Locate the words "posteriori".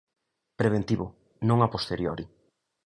1.73-2.25